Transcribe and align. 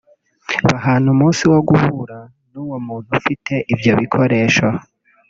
bahana 0.65 1.07
umunsi 1.15 1.43
wo 1.51 1.59
guhura 1.67 2.17
n'uwo 2.51 2.77
muntu 2.87 3.09
ufite 3.19 3.53
ibyo 3.73 3.91
bikoresho 3.99 4.67